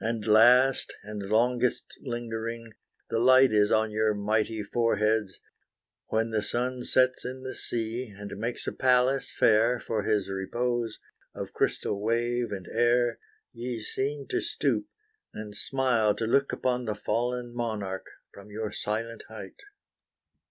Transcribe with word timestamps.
And 0.00 0.26
last, 0.26 0.94
and 1.02 1.22
longest 1.28 1.92
lingering, 2.00 2.72
the 3.10 3.18
light 3.18 3.52
Is 3.52 3.70
on 3.70 3.90
your 3.90 4.14
mighty 4.14 4.62
foreheads, 4.62 5.40
when, 6.06 6.30
the 6.30 6.40
sun 6.40 6.84
Sets 6.84 7.26
in 7.26 7.42
the 7.42 7.54
sea, 7.54 8.08
and 8.08 8.34
makes 8.38 8.66
a 8.66 8.72
palace 8.72 9.30
fair 9.30 9.78
For 9.78 10.04
his 10.04 10.30
repose, 10.30 11.00
of 11.34 11.52
crystal 11.52 12.00
wave 12.00 12.50
and 12.50 12.66
air, 12.72 13.18
Ye 13.52 13.82
seem 13.82 14.26
to 14.28 14.40
stoop, 14.40 14.86
and 15.34 15.54
smile 15.54 16.14
to 16.14 16.24
look 16.26 16.50
upon 16.50 16.86
The 16.86 16.94
fallen 16.94 17.54
monarch 17.54 18.06
from 18.32 18.50
your 18.50 18.72
silent 18.72 19.24
height. 19.28 19.60